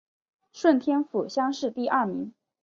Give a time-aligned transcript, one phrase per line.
[0.51, 2.33] 顺天府乡试第二名。